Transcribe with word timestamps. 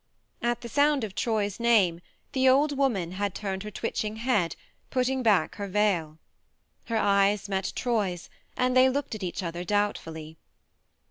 At 0.41 0.61
the 0.61 0.67
sound 0.67 1.03
of 1.03 1.13
Troy's 1.13 1.59
name 1.59 2.01
the 2.31 2.45
74 2.45 2.49
THE 2.49 2.49
MARNE 2.49 2.59
old 2.59 2.71
woman 2.79 3.11
had 3.11 3.35
turned 3.35 3.61
her 3.61 3.69
twitching 3.69 4.15
head, 4.15 4.55
putting 4.89 5.21
back 5.21 5.57
her 5.57 5.67
veil. 5.67 6.17
Her 6.85 6.97
eyes 6.97 7.47
met 7.47 7.71
Troy's, 7.75 8.27
and 8.57 8.75
they 8.75 8.89
looked 8.89 9.13
at 9.13 9.21
each 9.21 9.43
other 9.43 9.63
doubtfully. 9.63 10.37